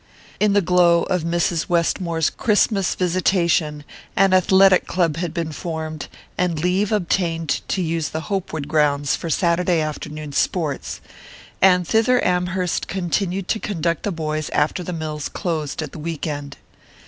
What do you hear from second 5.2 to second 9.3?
been formed, and leave obtained to use the Hopewood grounds for